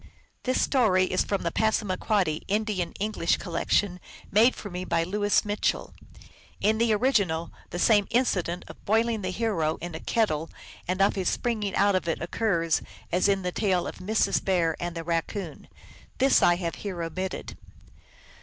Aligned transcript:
This 0.45 0.59
story 0.59 1.03
is 1.05 1.23
from 1.23 1.43
the 1.43 1.51
Passamaquoddy 1.51 2.43
Indian 2.47 2.91
Eng 2.99 3.11
lish 3.11 3.37
collection 3.37 3.99
made 4.31 4.55
for 4.55 4.71
me 4.71 4.83
by 4.83 5.03
Louis 5.03 5.45
Mitchell. 5.45 5.93
In 6.59 6.79
the 6.79 6.91
original, 6.91 7.51
the 7.69 7.77
same 7.77 8.07
incident 8.09 8.65
of 8.67 8.83
boiling 8.83 9.21
the 9.21 9.29
hero 9.29 9.75
in 9.79 9.93
a 9.93 9.99
kettle 9.99 10.49
and 10.87 11.03
of 11.03 11.13
his 11.13 11.29
springing 11.29 11.75
out 11.75 11.93
of 11.93 12.07
it 12.07 12.19
occurs 12.19 12.81
as 13.11 13.27
in 13.27 13.43
the 13.43 13.51
tale 13.51 13.85
of 13.85 13.99
Mrs. 13.99 14.43
Bear 14.43 14.75
and 14.79 14.95
the 14.95 15.03
Raccoon. 15.03 15.67
This 16.17 16.41
I 16.41 16.55
have 16.55 16.73
here 16.81 17.03
omitted. 17.03 17.55